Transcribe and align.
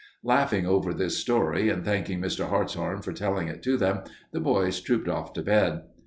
Laughing 0.23 0.65
over 0.65 0.95
this 0.95 1.19
story, 1.19 1.69
and 1.69 1.85
thanking 1.85 2.19
Mr. 2.19 2.49
Hartshorn 2.49 3.03
for 3.03 3.13
telling 3.13 3.47
it 3.49 3.61
to 3.61 3.77
them, 3.77 4.01
the 4.31 4.39
boys 4.39 4.81
trooped 4.81 5.07
off 5.07 5.31
to 5.33 5.43
bed. 5.43 5.83